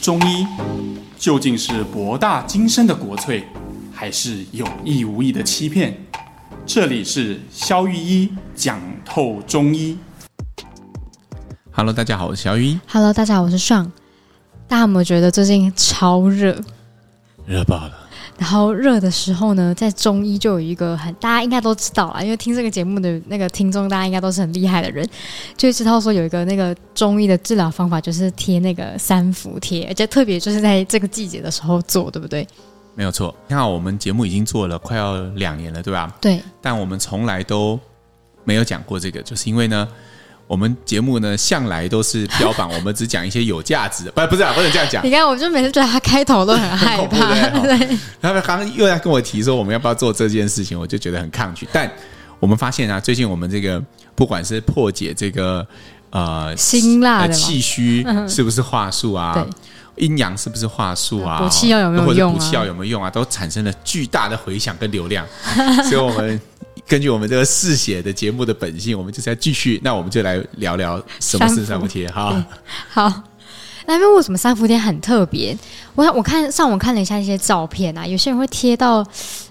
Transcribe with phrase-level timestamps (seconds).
[0.00, 0.46] 中医
[1.18, 3.42] 究竟是博大精深的国粹，
[3.92, 5.92] 还是有意无意的欺骗？
[6.64, 9.98] 这里是肖玉一讲透中医。
[11.72, 12.80] Hello，大家好，我是肖玉一。
[12.88, 13.90] Hello，大家好，我是尚。
[14.68, 16.56] 大家有没有觉得最近超热？
[17.44, 18.07] 热爆了。
[18.38, 25.04] 然后热的时候呢，在中医就有一个很大家应该都知道啦，因为听这个节目的那个听众，大家应该都是很厉害的人，
[25.56, 32.46] 就知道说有一个那个中医的治疗方法，就是贴那个三伏贴，而且特别就是在这个季节的时候做，对不对？
[32.94, 33.34] 没有错。
[33.48, 36.14] 你看，我们节目已经做了快要两年了，对吧？
[36.20, 36.40] 对。
[36.62, 37.78] 但我们从来都
[38.44, 39.88] 没有讲过这个，就是因为呢。
[40.48, 45.04] 我们节目呢，向来都是标榜我们只讲一些有价值的，不，不是啊，不能这样讲。
[45.04, 47.34] 你看，我就每次觉得他开头都很害怕。
[47.60, 51.68] 对，他们刚刚又在跟我提说，我们要不要做这件事情，我就觉得很抗拒。
[51.70, 51.90] 但
[52.40, 53.78] 我们发现啊，最近我们这个
[54.14, 55.64] 不管是破解这个
[56.08, 65.26] 呃辛辣的气虚是不是话术啊，对，阴阳是不是话术啊，补气药有没有用啊，或者补气药有没有用啊，都产生了巨大的回响跟流量，
[65.84, 66.40] 所以我们。
[66.88, 69.78] 根据我们这个嗜血的节目的本性，我们就是要继续。
[69.84, 72.42] 那我们就来聊聊什么是三伏贴哈。
[72.88, 73.22] 好，
[73.86, 75.54] 那为什么三伏贴很特别？
[75.94, 79.06] 我我看上网看了一下一些照片啊，有些人会贴到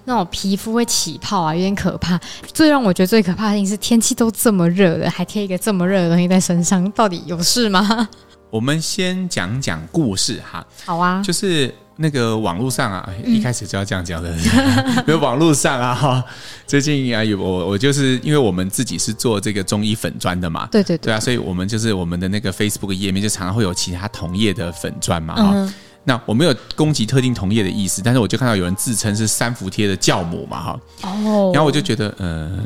[0.06, 2.20] 那种皮肤会起泡啊，有点可怕。
[2.52, 8.10] 最让我觉得最可怕的是天气都这么热了，还贴一个这么热的东西在身上，到底有事吗？
[8.50, 10.66] 我们先讲讲故事哈。
[10.86, 11.72] 好啊，就是。
[12.00, 14.30] 那个网络上啊，一开始就要这样讲的。
[15.08, 16.23] 因为网络上啊，哈，
[16.67, 25.73] 最近啊，有我我就是因为我们自己是做这个中医粉专的嘛，对对对，对啊，所以我们就是我们的那个 Facebook 页面就常常会有其他同业的粉专嘛，哈、嗯。
[26.04, 30.80] 那我没有攻击特定同业的意思，但是我就看到有人自称是三伏贴的教母嘛，哈。
[31.02, 31.52] 哦。
[31.54, 32.64] 然后我就觉得，嗯、呃，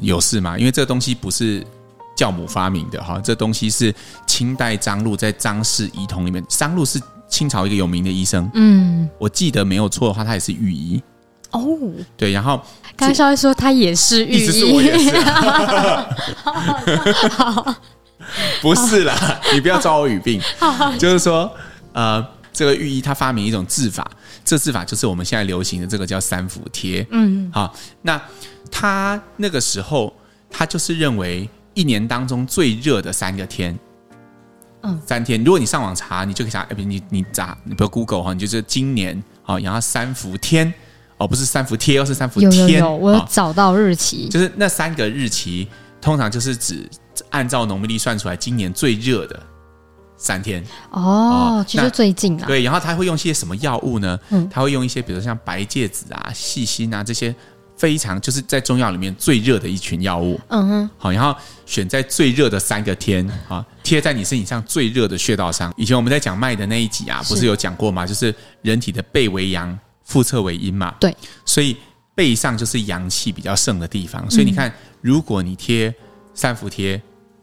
[0.00, 0.58] 有事吗？
[0.58, 1.64] 因为这个东西不是
[2.16, 3.94] 教母发明的哈，这东西是
[4.26, 7.00] 清代张陆在《张氏医统》里面，张陆是。
[7.28, 11.02] 清朝一个有名的医生，嗯，我记得没有错的话，他也是御医
[11.50, 11.66] 哦。
[12.16, 12.60] 对，然后
[12.96, 15.10] 刚才稍微说他也是御医，是我也是，
[18.62, 20.40] 不是啦，你不要抓我语病。
[20.98, 21.50] 就是说，
[21.92, 24.08] 呃，这个御医他发明一种治法，
[24.44, 27.04] 这治法就是我们现在流行的这个叫三伏贴。
[27.10, 28.20] 嗯，好，那
[28.70, 30.14] 他那个时候
[30.50, 33.76] 他就是认为一年当中最热的三个天。
[34.84, 35.42] 嗯，三天。
[35.42, 36.60] 如果你上网查，你就可以查。
[36.60, 40.72] 哎，不，你你查，你不要 Google 哈，你就是今年好，然后三伏天
[41.16, 42.52] 哦，不是三伏贴，而是三伏天。
[42.52, 45.66] 有有有，我有找到日期，就是那三个日期，
[46.00, 46.88] 通常就是指
[47.30, 49.42] 按照农历算出来，今年最热的
[50.16, 50.62] 三天。
[50.90, 52.46] 哦，其实最近啊。
[52.46, 54.18] 对，然后他会用一些什么药物呢？
[54.30, 57.34] 嗯，他会用一些，比如像白芥子啊、细辛啊这些。
[57.76, 61.36] 非常就是在中药里面最热的一群药物，嗯哼，好，然后
[61.66, 65.72] 选在最热的三个天啊，贴在你身体上最热的穴道上。
[65.76, 68.06] 以前我们在讲脉的那一集啊，不是有讲过吗？
[68.06, 70.94] 就是人体的背为阳，腹侧为阴嘛。
[71.00, 71.14] 对，
[71.44, 71.76] 所以
[72.14, 74.30] 背上就是阳气比较盛的地方。
[74.30, 75.92] 所以你看，如果你贴
[76.32, 77.00] 三伏贴，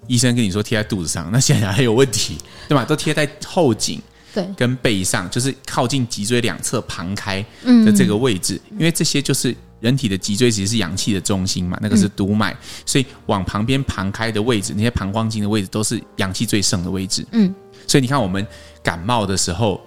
[0.07, 2.37] 医生跟你说贴在肚子上，那显然还有问题，
[2.67, 2.85] 对吧？
[2.85, 4.01] 都贴在后颈，
[4.33, 7.45] 对，跟背上，就是靠近脊椎两侧旁开
[7.85, 9.55] 的这个位置，因为这些就是。
[9.81, 17.25] 人体的脊椎其实是阳气的中心嘛，那个是督脉，嗯、所以往旁边旁开的位置，那些膀胱经的位置都是阳气最盛的位置。
[17.31, 17.51] 嗯，
[17.87, 18.45] 所以你看我们
[18.83, 19.81] 感冒的时候，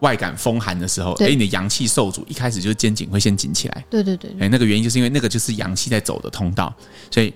[0.00, 3.82] 外感风寒的时候，哎，你的阳气受阻，一开始就是肩颈会先紧起来。
[3.88, 6.70] 对对对，哎，那个原因就是因为那个就是阳气在走的通道。
[7.10, 7.32] 所以，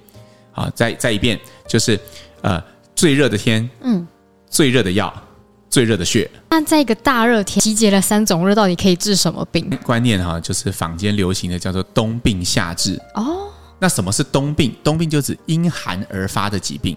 [0.51, 1.99] 好，再再一遍，就是
[2.43, 2.63] 呃，
[2.95, 4.07] 最热的天，嗯，
[4.51, 5.11] 最热的药。
[5.73, 9.71] 最热的穴，那在一个大热天集结了三种热，到底可以治什么病？
[9.83, 13.49] 观念哈，就是坊间流行的叫做冬病夏治哦。
[13.79, 14.77] 那什么是冬病？
[14.85, 16.95] 冬病就指因寒而发的疾病。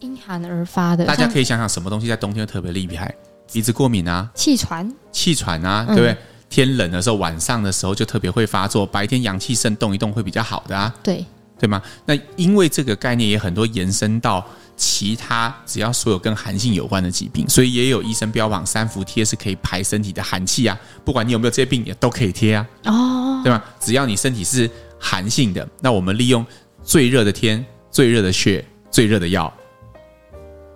[0.00, 3.14] 因寒而发的，大家可以想想什么东西在冬天特别厉害？
[3.52, 6.10] 鼻子过敏啊，气喘，气喘啊，对不对？
[6.10, 6.18] 嗯、
[6.50, 11.24] 天冷的时候，晚上的时候就特别会发作，白天阳气盛，动一动会比较好的啊，对
[11.56, 11.80] 对吗？
[12.04, 14.44] 那因为这个概念也很多延伸到。
[14.78, 20.78] 其他只要所有跟寒性有关的疾病，所以也有医生标榜三伏贴是可以排身体的寒气啊。
[21.04, 22.66] 不管你有没有这些病，也都可以贴啊。
[22.84, 23.62] 哦，对吧？
[23.80, 26.46] 只要你身体是寒性的，那我们利用
[26.82, 29.52] 最热的天、最热的血、最热的药，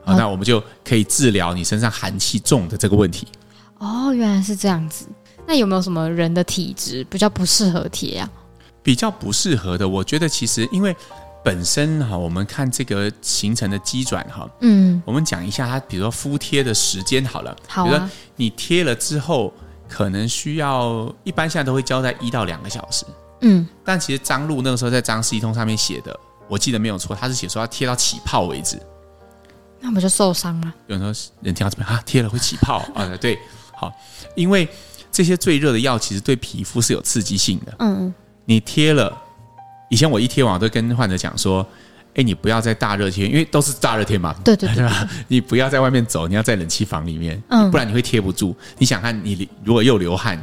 [0.05, 3.29] 好，那我们就可以治疗你身上寒气重的这个问题。
[3.79, 5.07] 哦，原来是这样子。
[5.47, 8.29] 那有没有什么人的体质比较不适合贴啊？
[8.83, 10.95] 比较不适合的，我觉得其实因为。
[11.45, 19.53] 本身哈，我们看这个形成的机转哈，嗯，我们讲一下它，比如说敷贴的时间好了，好啊，比如说你贴了之后，
[19.89, 23.05] 可能需要一般现在都会交代一到两个小时，
[23.41, 26.19] 嗯，但其实张璐那个时候在《张氏医通》上面写的，
[26.49, 28.81] 我记得没有错，他是写说要贴到起泡为止，
[29.81, 30.73] 那不就受伤了？
[30.87, 33.37] 有时候人听到这边啊，贴了会起泡 啊，对，
[33.75, 33.93] 好，
[34.37, 34.69] 因为
[35.11, 37.75] 这些最热的药其实对皮肤是有刺激性的。
[37.81, 38.15] 嗯，
[38.45, 39.13] 你贴了，
[39.93, 41.65] 以前我一贴完我都跟患者讲说，
[42.15, 45.07] 哎，你不要在大热天，因为都是大热天嘛，对对对，对 吧？
[45.29, 48.57] 你不要在外面走，你要在冷气房里面，嗯，不然你会贴不住。
[48.79, 50.43] 你想看，你如果又流汗，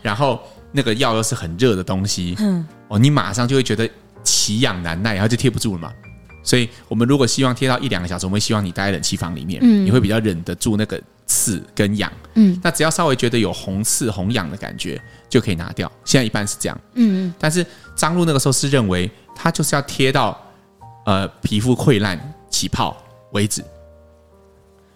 [0.00, 0.40] 然后
[0.70, 3.90] 那个药又是很热的东西，嗯，哦，你马上就会觉得
[4.22, 5.92] 奇痒难耐，然后就贴不住了嘛。
[6.44, 14.98] 所以，我们如果希望贴到一两个小时，我们希望你待在冷气房里面，嗯，你会比较忍得住那个刺跟痒，嗯，那只要稍微觉得有红刺、红痒的感觉，
[15.28, 15.90] 就可以拿掉。
[16.06, 17.34] 现在一般是这样，嗯嗯。
[17.38, 17.66] 但是
[17.98, 20.40] 张璐那个时候是认为，它就是要贴到
[21.04, 22.18] 呃皮肤溃烂
[22.48, 22.96] 起泡
[23.32, 23.62] 为止。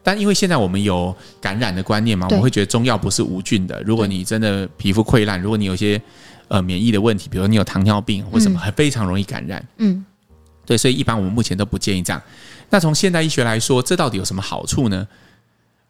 [0.05, 3.83] 但因为现在我们有感染的观念嘛，我们会觉得中药不是无菌的。
[3.83, 6.01] 如果你真的皮肤溃烂，如果你有些
[6.47, 10.05] 呃免疫的问题，比如你有糖尿病或什么，很非常容易感染，嗯。
[10.65, 12.23] 对，所以一般我们目前都不建议这样。
[12.71, 15.07] 那从现代医学来说，这到底有什么好处呢？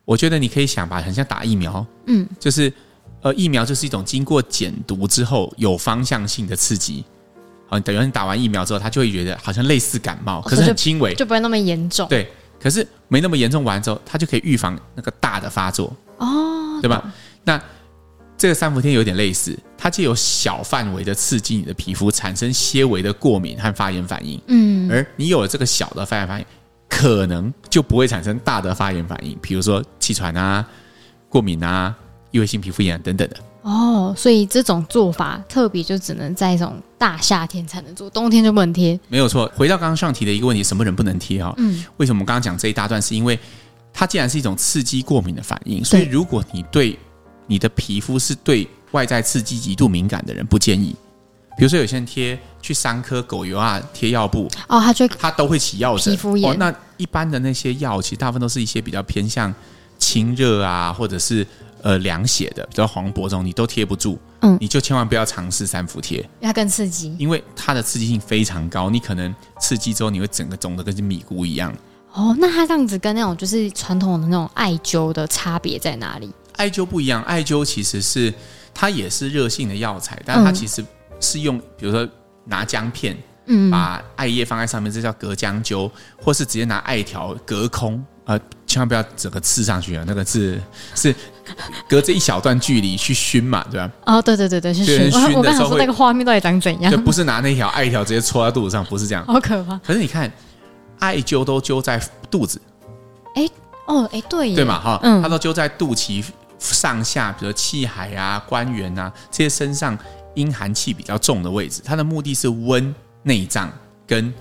[0.07, 2.73] 我觉得你可以想吧，很像打疫苗，嗯，就是
[3.23, 7.05] 呃，疫苗就是一种经过减毒之后有方向性的刺激。
[7.69, 12.07] 好，等于你打完疫苗之后，他就会觉得好像类似感冒，可是很轻微，就不会那么严重。
[12.09, 12.31] 对，
[12.61, 15.95] 可是没那么严重，完之后他就可以预防那个大的发作。
[16.19, 17.13] 哦，对吧？
[17.45, 17.61] 那。
[18.39, 24.41] 这个三伏天有点类似，它就有小范围的刺激你的皮肤，产生些微的过敏和发炎反应。
[24.49, 26.47] 嗯，而你有了这个小的发炎反应，
[26.89, 30.67] 可能就不会产生大的发炎反应，比如说气喘啊、
[31.29, 31.95] 过敏啊、
[32.33, 33.37] 异位性皮肤炎等等的。
[33.63, 38.99] 哦，所以这种做法特别就只能在一种大夏天才能做，冬天就不能贴。
[39.07, 39.49] 没有错。
[39.55, 41.55] 回到刚刚上提的一个问题，什么人不能贴啊？
[41.59, 43.01] 嗯，为什么我们刚刚讲这一大段？
[43.01, 43.39] 是因为
[43.93, 46.99] 它既然是一种刺激过敏的反应，所以如果你对
[47.47, 50.97] 你的皮肤是对外在刺激极度敏感的人，不建议。
[51.57, 56.13] 比如说，有些人贴去伤科狗油啊，贴药布哦，他就他都会起药疹。
[56.13, 56.51] 皮肤炎。
[56.51, 59.55] 哦，那一般的那些药，其实大部分都是一些比较偏向
[59.99, 61.47] 清热啊，或者是
[61.83, 64.19] 呃凉血的，比如黄柏这种，你都贴不住。
[64.41, 71.73] 嗯，你就千万不要尝试三伏贴，因为它更刺激，因为它的刺激性非常高，你可能刺激之后，你会整个肿的跟米糊一样。
[72.13, 76.31] 哦，那它这样子跟那种就是传统的那种艾灸的差别在哪里？
[76.57, 78.33] 艾灸不一样，艾灸其实是
[78.75, 80.85] 它也是热性的药材，但是它其实
[81.21, 82.07] 是用，比如说
[82.45, 85.91] 拿姜片，嗯，把艾叶放在上面，这叫隔姜灸，
[86.21, 90.61] 或是直接拿艾条隔空，呃，千万不要整个刺上去啊，那个是
[90.95, 91.15] 是
[91.89, 93.91] 隔着一小段距离去熏嘛，对吧？
[94.07, 95.11] 哦，对对对对，是熏。
[95.35, 96.91] 我刚想说那个画面到底长怎样？
[96.91, 99.77] 就不是拿那条艾条直接戳在肚子上，不是这样，好可怕。
[99.79, 100.31] 可是你看，
[100.99, 102.61] 艾灸都灸在肚子，
[103.35, 103.49] 哎，
[103.87, 106.25] 哦，哎，对，对嘛，哈，嗯，它都灸在肚脐。
[106.65, 109.99] 上下，比如气海啊、关元啊这些身上
[110.35, 113.69] 阴寒气比较重的位置，它的目的是温内脏
[114.07, 114.33] 跟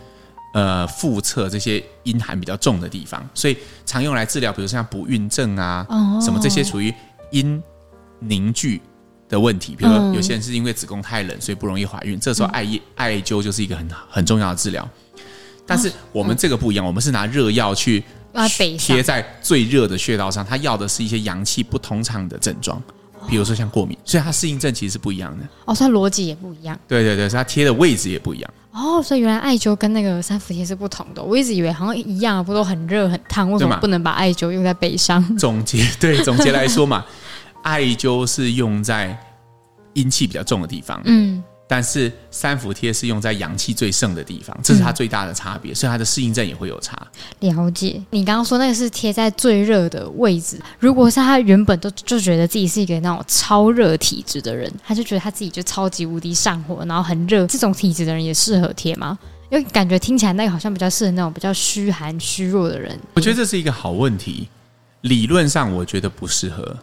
[0.53, 5.85] 呃腹侧这些阴寒比较重的地方，所以常用来治疗，比如像不孕症啊，
[6.21, 6.93] 什么这些属于
[7.31, 7.61] 阴
[8.19, 8.81] 凝聚
[9.29, 9.75] 的问题。
[9.75, 14.87] 比如说有些人是因为子宫太冷，所以不容易怀孕，这时候艾叶艾灸就是一个很很重要的治疗。
[15.65, 18.03] 但是我们这个不一样，我们是拿热药去。
[18.79, 22.81] 贴在最热的穴道上，它要的是一些阳气不通畅的症状，
[23.27, 25.47] 比如说像过敏，所以它适应症其实是不一样的。
[25.65, 26.77] 哦，所以逻辑也不一样。
[26.87, 28.53] 对对对，所以它贴的位置也不一样。
[28.71, 31.21] 哦，所以原来艾灸跟那个三伏贴是不同的。
[31.21, 33.51] 我一直以为好像一样，不都很热很烫？
[33.51, 35.37] 为什么不能把艾灸用在背上？
[35.37, 37.05] 总结对，总结来说嘛，
[37.63, 39.17] 艾灸是用在
[39.93, 41.01] 阴气比较重的地方。
[41.05, 41.43] 嗯。
[41.71, 47.01] 但是三伏贴是用在阳气最盛的地方，这是它最大的差别，嗯、所以它的适应症也会有差。
[47.39, 59.17] 了解，你刚刚说那个是贴在最热的位置，如果是他原本都就觉得自己是一个那种超热体质的人，他就觉得他自己就超级无敌上火，然后很热，这种体质的人也适合贴吗？
[59.49, 62.99] 因为感觉听起来那个好像比较适合那种比较虚寒虚弱的人。
[63.13, 64.49] 我觉得这是一个好问题，
[65.03, 66.77] 理论上我觉得不适合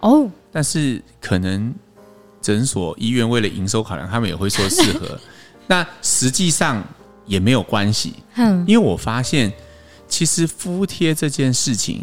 [0.00, 1.74] 哦，但是可能。
[2.48, 5.20] 诊所、医院为了营收考量，他们也会说适合。
[5.68, 6.82] 那实际上
[7.26, 8.14] 也没有关系，
[8.66, 9.52] 因为我发现
[10.08, 12.02] 其实敷贴这件事情，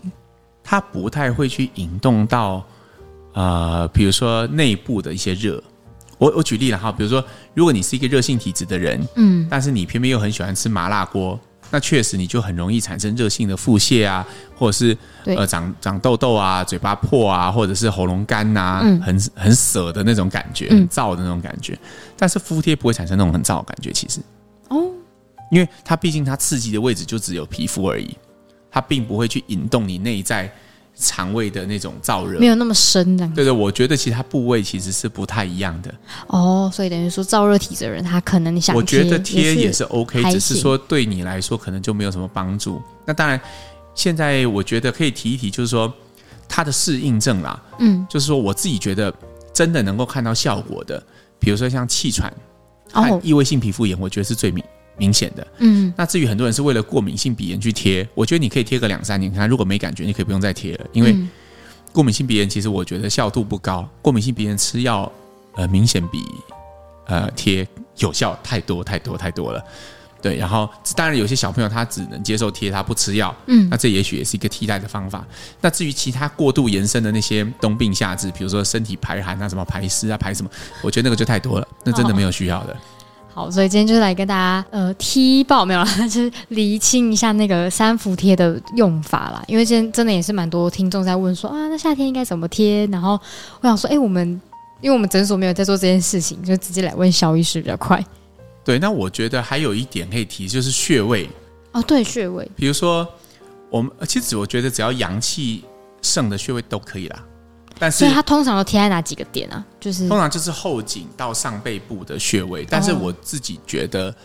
[0.63, 2.63] 它不太会去引动到
[3.33, 5.63] 呃，比如说内部的一些热。
[6.19, 7.25] 我我举例了哈，比如说，
[7.55, 11.39] 如果你是一个热性体质的人，嗯，但是你偏偏又很喜欢吃麻辣锅。
[11.71, 14.25] 那确实，你就很容易产生热性的腹泻啊，
[14.57, 21.73] 或者是呃长长痘痘啊，嘴巴破啊，或者是喉咙干呐、很很涩的那种感觉，很燥的那种感觉。
[21.73, 21.79] 嗯、
[22.17, 24.19] 但是敷贴不会产生那种很燥的感觉，其实
[24.69, 24.89] 哦，
[25.51, 28.15] 因为它毕竟它刺激的位置就只有皮肤而已，
[28.71, 30.51] 它并不会去引动你内在。
[30.95, 33.17] 肠胃的那种燥热没有那么深。
[33.33, 35.93] 对对，我觉得其他部位其实是不太一样的。
[36.27, 42.81] 哦，所以等于说燥热体质的人，他可能你想，我觉得贴也是 OK，是只是说对你来说可能就没有什么帮助。
[43.05, 43.39] 那当然，
[43.93, 45.93] 现在我觉得可以提一提，就是说
[46.47, 49.13] 它的适应症啦，嗯，就是说我自己觉得
[49.53, 51.01] 真的能够看到效果的，
[51.39, 52.33] 比如说像气喘、
[52.93, 54.63] 哦异位性皮肤炎，我觉得是最明
[54.97, 55.47] 明显的。
[55.59, 61.15] 嗯，那至于很多人是为了过敏性鼻炎去贴，我觉得你可以贴个两三年，看如果没感觉，你可以不用再贴了，因为
[61.91, 65.11] 过敏性鼻炎其实我觉得效度不高，过敏性鼻炎吃药
[65.55, 66.19] 呃明显比
[67.07, 69.63] 呃贴有效太多太多太多了。
[70.21, 75.23] 对，然后当然有些小朋友他只能接受贴，他不吃药，嗯，那这也许也是一个替代的方法。
[75.61, 80.49] 那至于其他过度延伸的那些冬病夏治，比如说身体排寒啊、什么排湿啊、排什么，
[80.81, 82.73] 我觉得那个就太多了，那真的没有需要的。
[82.73, 82.77] 哦、
[83.35, 89.43] 好，所以今天就来跟大家呃踢爆没有啦， 就是厘清一下那个三伏贴的用法啦。
[89.45, 92.87] 因为今天真的也是蛮多听众在问说啊，那夏天应该怎么贴？
[92.87, 93.19] 然后
[93.59, 94.25] 我想说，哎，我们
[94.79, 98.01] 因为我们诊所没有在做这件事情，就直接来问肖医师比较快。
[98.63, 101.29] 对，那我觉得还有一点可以提，就是穴位
[101.73, 101.81] 哦。
[101.81, 103.05] 对，穴位，比如说
[103.69, 105.65] 我们其实我觉得只要阳气
[106.01, 107.21] 盛的穴位都可以啦。
[107.79, 109.63] 但是，所以它通常都贴在哪几个点啊？
[109.79, 112.65] 就是通常就是后颈到上背部的穴位。
[112.69, 114.15] 但是我自己觉得，哦、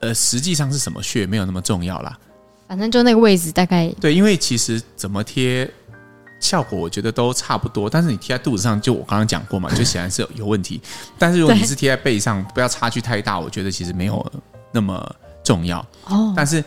[0.00, 2.18] 呃，实际上是什么穴没有那么重要啦。
[2.68, 5.70] 反正就那个位置大概对，因为其实怎么贴。
[6.40, 10.78] 效果我觉得都差不多，但是你贴在肚子上，就我刚刚讲过嘛， 就显然是有有问题。
[11.18, 14.32] 但是如果你是贴在背上，不要差距太大，我觉得其实没有
[14.70, 15.10] 那么
[15.42, 15.78] 重要。
[16.04, 16.62] 哦，但是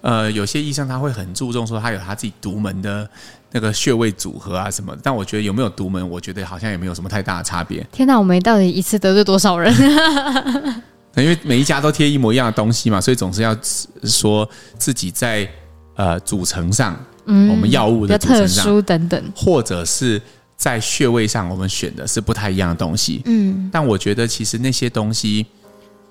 [0.00, 3.10] 呃，有些医生他会很注重说他有他自己独门的
[3.52, 4.96] 那个穴位组合啊什么。
[5.02, 7.86] 但我觉得有没有独门，我觉得好像也没有什么太大的差别。
[7.92, 9.74] 天哪，我们到底一次得罪多少人？
[11.16, 13.56] 因为每一家都贴一模一样的东西嘛，所以总是要
[14.04, 15.48] 说自己在
[15.96, 16.96] 呃组成上。
[17.30, 20.18] 嗯，我们药物的组成上等等，或者是
[20.56, 23.20] 在穴位上，我们选的是不太一样的东西。
[23.26, 25.44] 嗯，但我觉得其实那些东西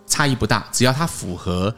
[0.06, 1.74] 差异不大，只要它符合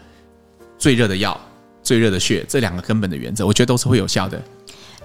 [0.78, 1.40] 最热的药、
[1.82, 4.42] 最热的穴这两个根本的原则，我觉得都是会有效的。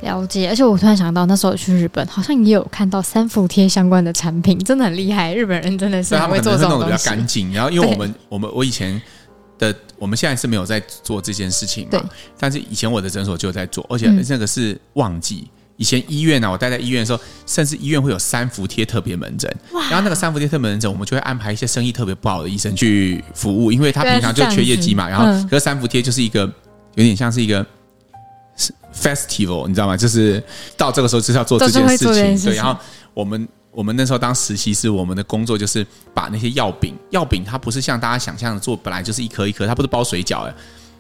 [0.01, 5.35] 了解，而且我突然想到，那时候去日本，好像也有看到三伏贴相关的产品， 真的很厉害。
[5.35, 7.53] 日本人真的是很会做这种东西，弄得比较干净。
[7.53, 9.01] 然后，因为我们我们我以前。
[9.57, 11.91] 的我们现在是没有在做这件事情嘛？
[11.93, 12.03] 对。
[12.37, 15.49] 但是以前我的诊所就在做，而且那个是旺季。
[15.77, 19.49] 以前医院呢、啊，我待在医院的时候，甚至医院会有三伏贴特别门诊。
[19.73, 19.83] 哇。
[19.83, 25.09] 然后那个三伏贴特别门诊，我们就会安排一些生意特别不好的医生去服务，因为他平常就缺业绩嘛。
[25.09, 26.41] 然后，可是三伏贴就是一个
[26.97, 27.65] 有点像是一个
[28.95, 29.97] festival，你知道吗？
[29.97, 30.43] 就是
[30.77, 32.45] 到这个时候就是要做这件事情。
[32.45, 32.55] 对。
[32.55, 32.77] 然后
[33.13, 33.49] 我们。
[33.77, 35.85] 我们那时候当实习是，我们的工作就是
[36.15, 40.55] 把那些药饼，药饼它不是像大家想象的做，本来就是一颗一颗，它不是包水饺的，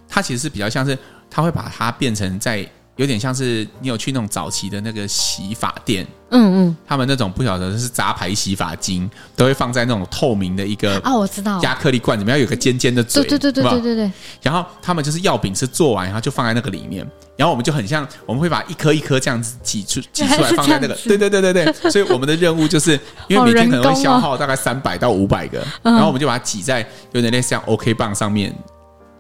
[0.08, 0.98] 它其实是比较像是，
[1.30, 2.68] 它会把它变成在。
[2.96, 11.60] 有点像是你有去那种早期的那个洗发店，嗯嗯，他们那种不晓得是杂牌洗发精，都会放在那种透明的一个啊，我知道。
[11.62, 14.12] 压克力罐里面，要有个尖尖的嘴，对对对对对对对。
[14.42, 17.04] 然后他们就是药饼是做完，然后就放在那个里面，
[17.36, 21.90] 然后我们就很像，我们会把一颗一颗这样子挤出 挤出来，放在那个，对对对对对。
[21.90, 22.92] 所以我们的任务就是
[23.26, 28.54] 因为每天可能会消耗大概三百到五百个，然后我们就把它挤在有点类似像 OK 棒上面。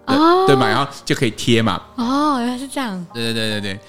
[0.06, 1.80] 对，哦、对嘛，然后就可以贴嘛。
[1.96, 3.04] 哦，原来是这样。
[3.12, 3.80] 对对对对对。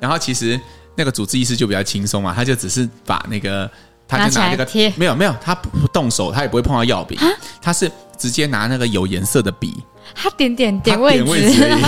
[0.00, 0.60] 然后其实
[0.96, 3.70] 那个主治医师就比较轻松嘛，他就只是把那个，
[4.08, 7.18] 他就拿那个贴，没有没有，他不动手，他也不会碰到药饼，
[7.60, 9.82] 他是直接拿那个有颜色的笔，
[10.14, 11.24] 他点点点位置。
[11.24, 11.68] 位置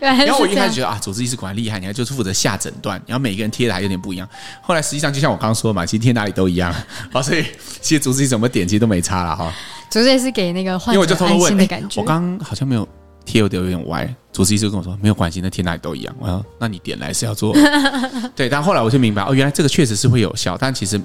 [0.00, 4.28] 然后我一开始觉得啊，主治医师果然厉害，你看就是负责下诊断，然后每个人贴的还有点不一样。
[4.60, 6.74] 后来实际上就像我刚刚说的嘛，其实贴哪里都一样，
[7.12, 7.44] 好，所以
[7.80, 9.54] 其实主治医师怎么点其实都没差了哈。
[9.90, 12.00] 主治医师给那个患者安心的感觉。
[12.00, 12.86] 我刚刚好像没有
[13.24, 16.14] 贴有点有点歪，主治医师跟我说没有关系，那贴哪里都一样。
[16.18, 17.54] 我说那你点来是要做
[18.34, 20.96] 对，但后来我就明白哦，原来这个确实是会有效，但其实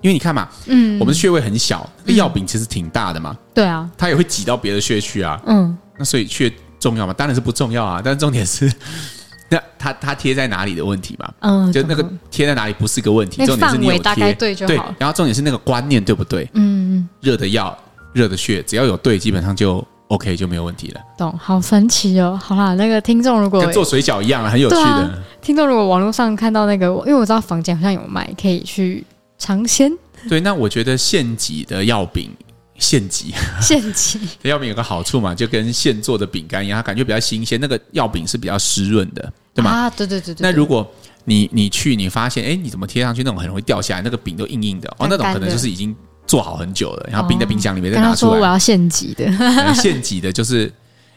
[0.00, 7.12] 因为你看嘛，嗯，我们的穴位很小，那药饼其实挺大的嘛，对啊，它也会挤到别的穴去啊，嗯，那所以穴重要吗？
[7.12, 8.72] 当然是不重要啊，但是重点是
[9.50, 16.48] 那它它贴在哪里的问题嘛，嗯，就那个贴在哪里不是个问题，重点是你有贴对就好，然后重点是那个观念对不对？
[16.54, 17.76] 嗯，热的药。
[18.12, 21.00] 热的穴只要有对，基本上就 OK，就没有问题了。
[21.18, 22.38] 懂，好神奇哦！
[22.42, 24.82] 好啦，那个听众如果跟做水饺一样，很有趣的。
[24.82, 25.10] 啊、
[25.42, 29.04] 听众如果网络上看到那个，因为我知道房间好像有卖，可以去
[29.36, 29.92] 尝鲜。
[30.28, 32.30] 对，那我觉得现挤的药饼，
[32.78, 37.60] 现挤现挤的 药饼有个好处嘛，就跟现做的饼干一样，它感觉比较新鲜。
[37.60, 39.70] 那个药饼是比较湿润的，对吗？
[39.70, 40.38] 啊，对对对对。
[40.40, 40.90] 那如果
[41.24, 45.94] 你你去，你发现，哎，你怎么贴上去那种很容易掉下来，那个饼都硬硬的哦，那种可能就是已经。
[46.28, 48.32] 做好很久了，然后冰在冰箱里面再拿出来。
[48.32, 49.26] 说我要现挤的，
[49.74, 50.70] 现挤的就是，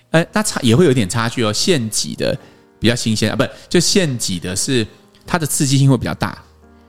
[0.10, 1.52] 呃，那差也会有点差距哦。
[1.52, 2.36] 现挤的
[2.80, 4.88] 比较新鲜啊，不，就现挤的是
[5.28, 6.42] 它的刺激性会比较大，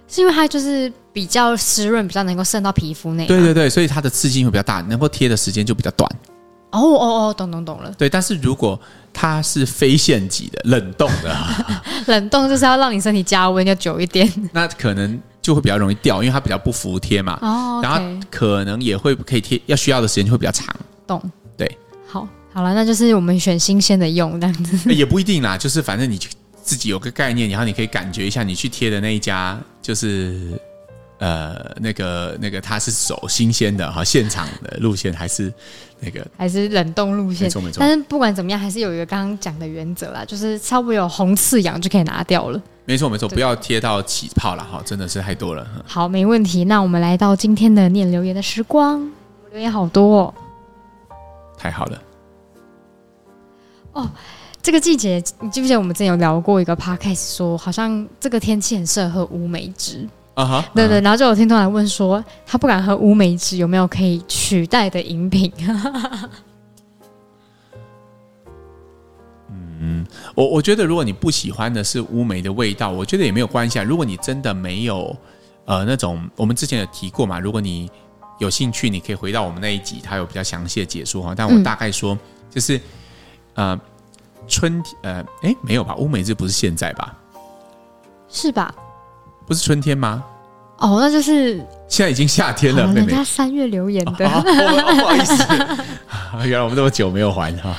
[0.09, 3.26] 是因为它就是比较湿润，比较能够渗到皮肤内。
[3.26, 6.09] 对对对，所以它的刺激性会比较大，能够贴的时间就比较短。
[6.71, 7.93] 哦哦哦，懂懂懂了。
[7.99, 8.81] 对，但是如果
[9.12, 11.37] 它是非现挤的冷冻的，
[12.07, 17.38] 冷冻就是要让你身体加温要久一点， 那可能就会比较容易掉，因为它比较不服帖嘛。
[17.42, 20.75] 哦然后可能也会可以贴，要需要的时间就会比较长。
[21.06, 21.20] 懂，
[21.56, 24.88] 对，好，好了，那就是我们选新鲜的用这样子。
[24.94, 26.18] 也不一定啦，就是反正你
[26.62, 30.58] 自己有个概念，然后你可以感觉一下，你去贴的那一家就是。
[31.18, 35.54] 呃，那个那个，它是走新鲜的哈，现场的路线还是
[36.00, 37.44] 那个还是冷冻路线？
[37.44, 37.76] 没错没错。
[37.78, 42.61] 但是不管怎么样，还是有一个刚刚讲的原则啦，就是差不多有红刺痒就可以拿掉了。
[42.84, 45.66] 没错没错，不要贴到起泡了哈，真的是太多了。
[45.86, 46.64] 好，没问题。
[46.64, 49.08] 那我们来到今天的念留言的时光，
[49.52, 50.34] 留言好多哦，
[51.56, 52.02] 太好了。
[53.92, 54.10] 哦，
[54.60, 60.08] 这个季节，你记不记得我们之前有聊过一个 podcast，说好像这个天气很适合喝乌梅汁。
[60.34, 65.52] 啊哈，对对，然后就有听众来问说，他不敢喝乌梅汁，有没有可以取代的饮品？
[69.84, 73.82] 嗯，我我觉得如果你不喜欢的是乌梅的味道，我觉得也没有关系啊。
[73.82, 75.14] 如果你真的没有
[75.64, 77.90] 呃那种，我们之前有提过嘛，如果你
[78.38, 81.34] 有兴趣，你可以回到我们那一集，它有比较详细的解说哈。
[81.36, 82.16] 但我大概说，
[82.48, 82.80] 就是
[83.54, 83.78] 呃
[84.46, 85.96] 春天呃哎没有吧？
[85.96, 87.12] 乌梅这不是现在吧？
[88.28, 88.72] 是吧？
[89.46, 90.22] 不是春天吗？
[90.78, 91.56] 哦，那就是
[91.88, 92.86] 现在已经夏天了。
[92.92, 95.44] 人家三月留言的，哦哦、不好意思，
[96.48, 97.76] 原来我们这么久没有还哈。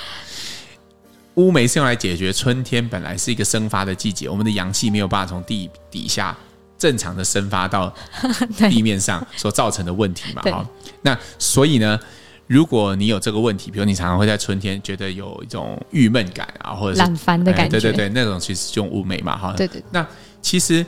[1.36, 6.36] 乌梅是用来解决春天本来是一个生发的季节，我们的阳气没有办法从地底下
[6.78, 7.94] 正常的生发到
[8.70, 10.42] 地面上所造成的问题嘛。
[10.44, 10.70] 哈，
[11.02, 12.00] 那所以呢，
[12.48, 19.38] 如果你有这个问题，比如你常常会在春天觉得有一种郁闷感啊，或者是懒烦的感觉，对对对，那种其实就用乌梅嘛。
[19.38, 19.84] 哈，对，对对。
[19.92, 20.06] 那
[20.42, 20.86] 其实。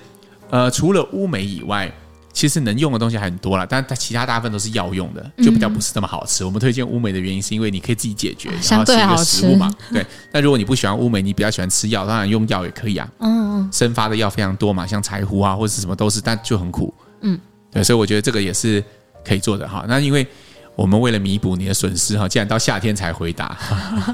[0.51, 1.91] 呃，除了乌梅以外，
[2.35, 6.43] 其实能用的东西还很多了，但它其他大部分都是药用的，就比较不是那么好吃。
[6.43, 9.73] 嗯、我们推荐乌梅的原因，是因为你可以自己解决，然后是一个食物嘛。
[9.89, 10.05] 对。
[10.33, 13.09] 那如果你不喜欢乌梅，你比较喜欢吃药，当然用药也可以啊。
[13.19, 13.69] 嗯嗯。
[13.71, 16.93] 生发的药非常多嘛，像柴胡啊，或者是什么都是，但就很苦。
[17.21, 17.39] 嗯。
[17.71, 18.83] 对，所以我觉得这个也是
[19.25, 19.85] 可以做的哈。
[19.87, 20.27] 那因为
[20.75, 23.57] 我们为了弥补你的损失哈，既然到夏天才回答，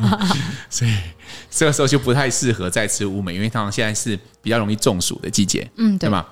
[0.69, 0.95] 所以
[1.49, 6.23] 这个时候就不太适合再吃乌梅，因为通常现在是比较容易中暑的季节，嗯，对吧？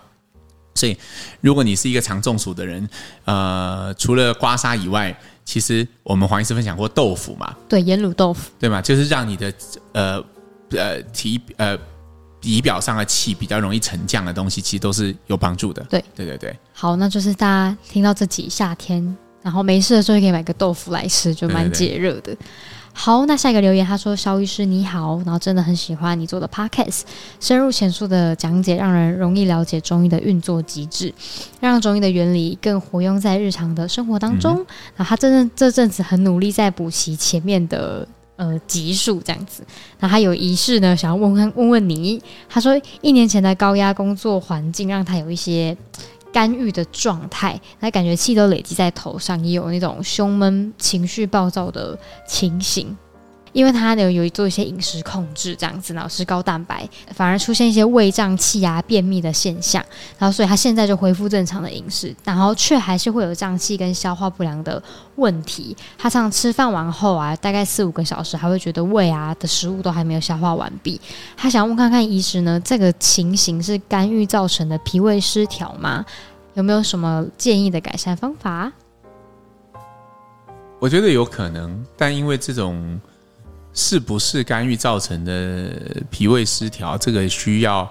[0.76, 0.98] 所以
[1.42, 2.90] 如果你是一个常中暑的人，
[3.26, 8.82] 呃，除了刮痧以外，其实我们黄医师分享过豆腐嘛，对，盐卤豆腐，对嘛？
[8.82, 9.54] 就是让你的
[9.94, 10.24] 呃
[10.72, 11.78] 呃体呃
[12.42, 15.82] 仪表上的气比较容易沉降的东西，其实都是有帮助的。
[15.90, 16.56] 对，对对对。
[16.72, 19.18] 好，那就是大家听到这集夏天。
[19.42, 22.20] 然后没事的时候就可以买个豆腐来吃，就蛮解热的。
[22.20, 22.48] 对对对。
[22.92, 27.02] 好，那下一个留言他说：“肖医师你好，然后真的很喜欢你做的 podcast，
[27.40, 31.14] 深入浅出的讲解，让人容易了解中医的运作机制，
[31.62, 34.66] 让中医的原理更活用在日常的生活当中。
[34.98, 39.64] 那、嗯、他真的这阵子很努力在补习前面的呃级数，这样子。
[40.00, 45.78] 那他有一事呢，想要问问问问你，他说一年前的高压工作环境让他有一些。”
[46.32, 52.96] 干预的状态，那感觉气都累积在头上，也有那种胸闷、情绪暴躁的情形。
[53.52, 59.84] 因为他呢有做一些饮食控制，这样子，然后是高蛋白，反而出现一些胃胀气啊、便秘的现象。
[60.18, 64.82] 然后，所以他现在就恢复正常的饮食，然后却还是会有胀气跟消化不良的
[65.16, 65.76] 问题。
[65.98, 71.00] 他常吃饭完后啊，大概四五个小时，还会觉得胃啊的食物都还没有消化完毕。
[71.36, 76.06] 他想问看看医师呢，这个情形是肝郁造成的脾胃失调吗？
[76.54, 78.72] 有没有什么建议的改善方法？
[80.80, 83.00] 我觉得有可能，但因为这种。
[83.74, 85.72] 是不是干预造成的
[86.10, 86.98] 脾胃失调？
[86.98, 87.90] 这个需要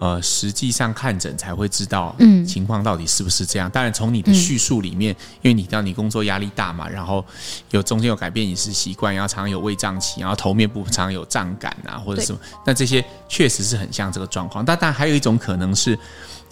[0.00, 3.70] 呃实际上看诊才会知道，嗯，情况到底是不是这样？
[3.70, 7.24] 当然，从你的叙述里面，因为你知道你工作压力大嘛，然后
[7.70, 14.64] 有中间有改变饮食习惯，然后常常有胃胀气，然后头面部常常有胀感啊，或者什么，那这些确实是很像这个状况。
[14.64, 15.96] 但但还有一种可能是，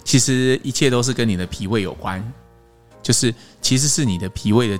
[0.05, 2.23] 其实一切都是跟你的脾胃有关，
[3.03, 4.79] 就是其实是你的脾胃的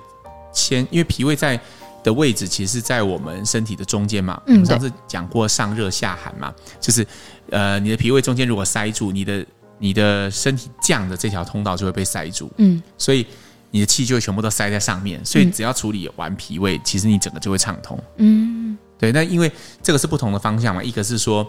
[0.53, 1.59] 先，因为脾胃在。
[2.03, 4.41] 的位置其实是在我们身体的中间嘛。
[4.47, 7.05] 嗯，我们上次讲过上热下寒嘛，就是
[7.49, 9.45] 呃，你的脾胃中间如果塞住，你的
[9.79, 12.51] 你的身体降的这条通道就会被塞住。
[12.57, 13.25] 嗯，所以
[13.69, 15.23] 你的气就会全部都塞在上面。
[15.25, 17.97] 所以只要处理完脾胃，其实你整个就会畅通。
[18.17, 19.11] 嗯，对。
[19.11, 21.47] 那因为这个是不同的方向嘛，一个是说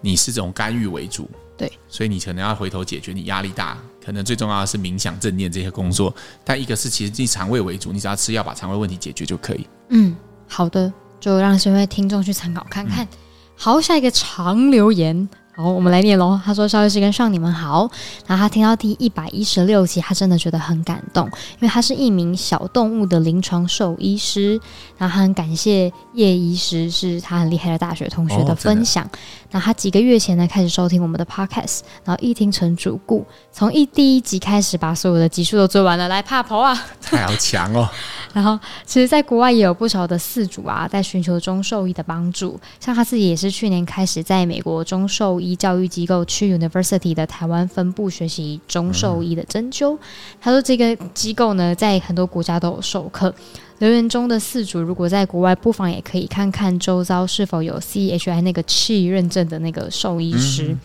[0.00, 3.78] 你是这种干预为主，对，所以你可能要回头解决你压力大。
[4.04, 9.66] 可能最重要的是冥想、正念这些工作，但一个是其实以肠胃为主，你只要吃药把肠胃问题解决就可以。
[9.88, 13.04] 嗯，好的，就让这位听众去参考看看。
[13.04, 13.08] 嗯、
[13.56, 16.38] 好，下一个长留言，好，我们来念喽。
[16.44, 17.90] 他说：“萧医师跟上你们好。”
[18.28, 24.60] 然后他听到第一百一十六集，他真的觉得很感动，因为他是一名小动物的临床兽医师。
[24.98, 29.02] 然后他很感谢叶医师，是他很厉害的大学同学的分享。
[29.04, 29.10] 哦、
[29.52, 36.06] 那他几个月前呢，开始收听我们的 podcast，然后一听成主顾，从一第一集开始把所有的集数都追完了。
[36.06, 37.88] 来，怕婆啊，太好强哦！
[38.34, 42.60] 然后，其实，在国外也有不少的饲主啊，在寻求中兽医的帮助。
[42.78, 49.94] 像他自己也是去年开始在美国中兽医教育机构 CHU University 的台湾分部学习中兽医的针灸。
[49.94, 49.98] 嗯、
[50.40, 53.32] 他说，这个机构呢，在很多国家都有授课。
[53.78, 60.68] 留言中的四主，如果在国外，不妨也可以看看周遭是否有 CHI 那个 CHI 认证的那个兽医师。
[60.68, 60.80] 嗯、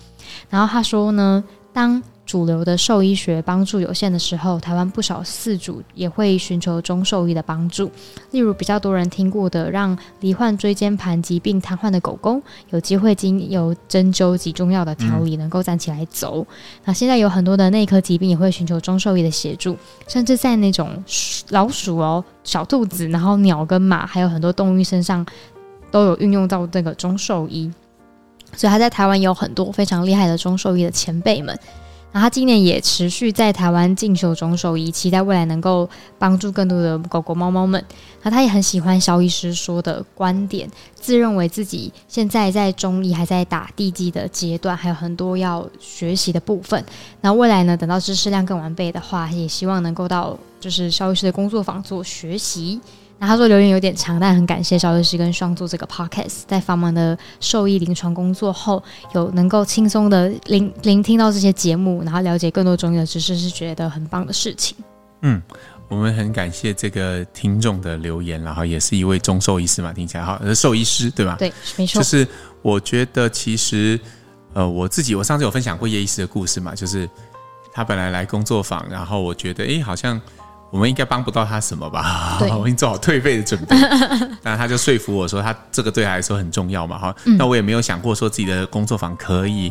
[0.50, 7.92] 然后他说呢，当主流的兽医学帮助有限的时候，台湾不少饲主也会寻求中兽医的帮助。
[8.32, 16.46] 例如比较多人听过的，让罹患椎间盘疾病瘫痪的狗狗有机会经由针灸及中药的调理，能够站起来走。
[16.86, 19.76] 那现在有很多的内科疾病也会寻求中兽医的协助，
[20.08, 21.04] 甚至在那种
[21.50, 25.26] 老鼠哦、小兔子，然后鸟跟马，还有很多动物身上
[25.90, 27.70] 都有运用到这个中兽医。
[28.54, 31.58] 所以他在台湾有很多非常厉害的中兽医的前辈们。
[32.14, 37.84] 那他今年也持续在台湾进修中兽医，期待未来能够帮助更多的狗狗、猫猫们。
[38.22, 46.84] 那他也很喜欢肖医师说的观点，自认为自己现在在中医还在打地基的阶段，还有很多要学习的部分。
[47.22, 52.80] 那未来呢，等到知识量更完备的话，也希望能够到就是肖医师的工作坊做学习。
[53.22, 58.82] 那他说留言有点长，但很感谢萧医师跟双做这个 podcast，在繁忙的兽医临床工作后，
[59.14, 64.76] 有能够轻松的聆聆听到这些节目，然后了解更多中医的知识，是觉得很棒的事情。
[65.22, 65.40] 嗯，
[65.88, 71.36] 我们很感谢这个听众的留言，然后也是一位中兽医师嘛，听起来好，是兽医师对吧？
[71.38, 72.02] 对，没错。
[72.02, 72.28] 就是
[72.64, 74.00] 我觉得其实，
[74.54, 77.08] 呃，我自己我上次有分享过叶医师的故事嘛，就是
[77.72, 80.20] 他本来来工作坊，然后我觉得哎，好像。
[80.72, 82.40] 我们应该帮不到他什么吧？
[82.58, 83.76] 我已经做好退费的准备。
[84.42, 86.98] 但他就说服我说，他这个对他来说很重要嘛。
[86.98, 89.70] 哈、嗯，那我也没有想过说自己的工作坊可以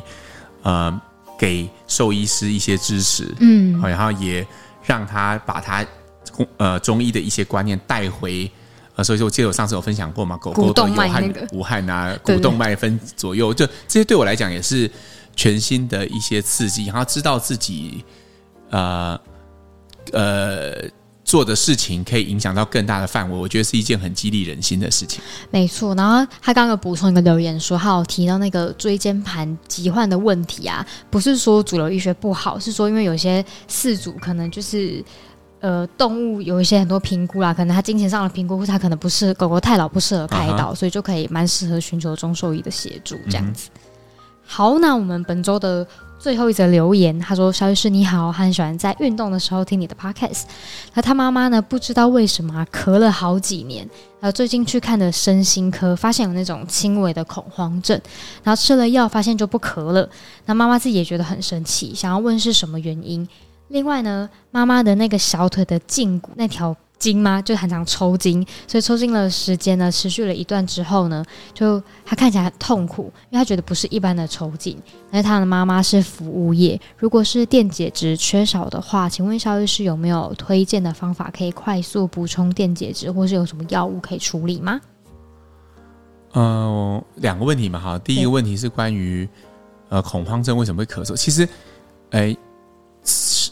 [0.62, 1.00] 呃
[1.38, 4.46] 给兽医师一些支持，嗯，然后也
[4.84, 5.84] 让他把他
[6.58, 8.50] 呃中医的一些观念带回。
[8.96, 14.90] 呃，所以说我记得我上次有分享过嘛，狗狗的有汗无汗啊，股动脉分左右，就这些对我来讲也是
[15.34, 18.04] 全新的一些刺激，然后知道自己
[18.68, 19.18] 呃。
[20.12, 20.88] 呃，
[21.22, 25.22] 做的事情可以影响到更大的范围，我觉得是一件很激励人心的事情。
[25.50, 35.04] 没错，然后他刚刚有补充一个留言说，他有提到那个椎间盘疾患的问题啊，不是说主流医学不好，是说因为有些事主可能就是
[35.60, 40.74] 呃动物有一些很多评估啦，可能他金钱上的评估，他可能不适狗狗太老不适合开刀，uh huh.
[40.74, 43.68] 所以就可以蛮适合寻求中兽医的协助这样子。
[43.74, 43.80] 嗯、
[44.44, 45.86] 好，那我们本周的。
[46.20, 50.42] 最后一则留言，他说：“肖律师你好，他很喜欢在运动的时候听你的 podcast。
[50.92, 51.62] 那他妈妈呢？
[51.62, 53.88] 不知道为什么咳了好几年。
[54.20, 57.98] 呃，最近去看的身心科，发现有那种轻微的恐慌症，
[58.42, 60.06] 然后吃了药，发现就不咳了。
[60.44, 63.26] 那妈妈自己也觉得很神奇，想要问是什么原因。
[63.68, 67.42] 另外呢，妈妈的那个小腿的胫骨那条。”筋吗？
[67.42, 74.78] 就很常抽筋，所以抽筋的时间呢，持续了一段之后呢，就他看起来很痛苦，因为他觉得不是一般的抽筋。
[75.10, 84.80] 而他的妈妈是服务业，如果是电解质缺少的话，请问萧医师有没有推荐的方法可以快速补充电解质，或是有什么药物可以处理吗？
[86.32, 89.28] 呃，两个问题嘛，哈，第一个问题是关于
[89.88, 91.48] 呃恐慌症为什么会咳嗽，其实，
[92.10, 92.36] 哎、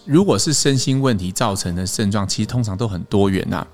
[0.09, 3.67] 如果是身心问题造成的症状，其实通常都很多元呐、啊。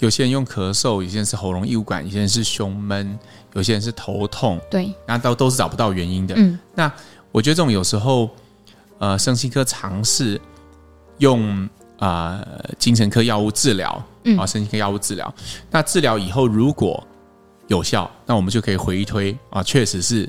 [0.00, 3.18] 有些人用咳嗽，有些人是喉咙异物感，有些人是胸闷，
[3.54, 4.60] 有些人是头痛。
[4.70, 6.34] 对，那都都是找不到原因的。
[6.36, 6.92] 嗯，那
[7.30, 8.28] 我觉得这种有时候，
[8.98, 10.38] 呃，身心科尝试
[11.18, 11.62] 用
[11.98, 15.32] 啊、呃、精神科药物治疗，嗯，啊，身心科药物治疗。
[15.70, 17.02] 那治疗以后如果
[17.68, 20.28] 有效，那我们就可以回推啊，确实是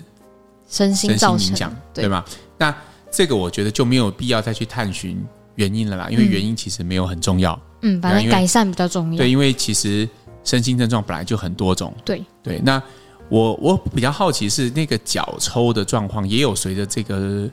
[0.69, 2.23] 身心造成，对吗？
[2.57, 2.73] 那
[3.15, 5.23] 这个我觉得就没有必要再去探寻
[5.53, 7.57] 原因了啦，因为原因其实没有很重要。
[7.83, 9.17] 嗯，反正改善比较重要。
[9.17, 10.09] 对，因为其实
[10.43, 11.93] 身心症状本来就很多种。
[12.03, 12.81] 对对，那
[13.29, 17.47] 我我比较好奇是那个脚抽的状况，也有随着这个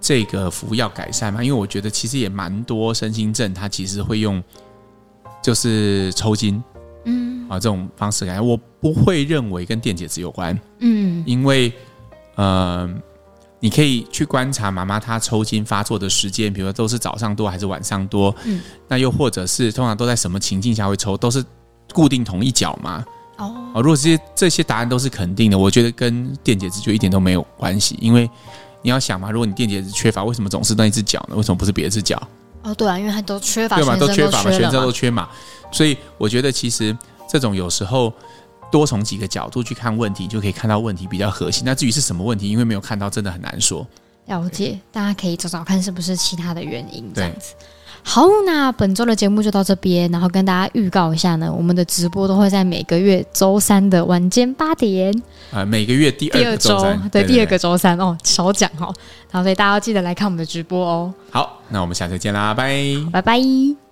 [0.00, 1.44] 这个服药改善吗？
[1.44, 4.42] 因为我觉得其实也蛮多身心症，它其实会用
[5.42, 6.62] 就是抽筋，
[7.04, 8.46] 嗯啊这种方式改善。
[8.46, 10.58] 我不会认为跟电解质有关。
[10.78, 11.70] 嗯，因为
[12.36, 12.94] 嗯。
[12.94, 13.02] 呃
[13.62, 18.34] 你可以去观察妈妈她抽筋发作的时间，比如说都是早上多还是晚上多？
[18.44, 21.16] 嗯，那又或者是通常都在什么情境下会抽？
[21.16, 21.44] 都是
[21.94, 23.04] 固定同一脚吗？
[23.38, 28.28] 哦，如果这些这些答案都是肯定的，我觉得跟电解质就一点都没有关系，因为
[28.82, 31.36] 你要想嘛，如果你电解质缺乏，为什么总是那一只脚呢？
[31.36, 32.20] 为什么不是别的只脚？
[32.64, 35.28] 哦，对啊，因为它都缺乏，对嘛，都缺乏嘛，全身都都缺嘛。
[35.70, 36.96] 所以我觉得其实
[37.28, 38.12] 这种有时候
[38.72, 41.62] 多从几个角度去看问题，就可以看到问题比较核心。
[41.64, 43.86] 那至于是什么问题，因为没有看到，真的很难说。
[44.26, 47.54] 了解，大家可以找找看是不是其他的原因这样子。
[48.04, 55.16] 好，那本周的节目就到这边，然后跟大家预告一下呢，我们的直播都会在每个月周三的晚间八点。
[55.50, 56.82] 啊、呃，每个月第二周，
[57.12, 58.92] 对，第二个周三哦，少讲哦。
[59.30, 61.14] 然后所以大家要记得来看我们的直播哦。
[61.30, 62.74] 好，那我们下次见啦，拜
[63.12, 63.91] 拜拜。